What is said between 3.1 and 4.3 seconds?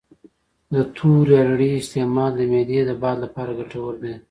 لپاره ګټور دی